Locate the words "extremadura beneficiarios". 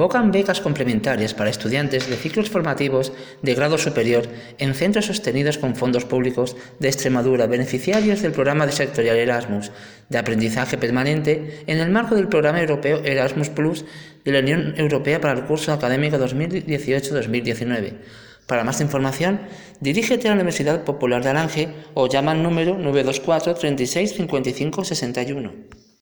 6.88-8.22